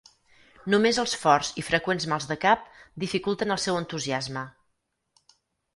[0.73, 2.65] Només els forts i freqüents mals de cap
[3.05, 4.47] dificulten el seu entusiasme.